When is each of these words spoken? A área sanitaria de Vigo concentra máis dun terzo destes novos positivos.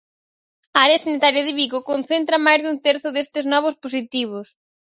A 0.77 0.79
área 0.85 1.03
sanitaria 1.05 1.45
de 1.47 1.55
Vigo 1.59 1.79
concentra 1.91 2.43
máis 2.45 2.61
dun 2.63 2.77
terzo 2.87 3.09
destes 3.15 3.45
novos 3.53 3.75
positivos. 3.83 4.47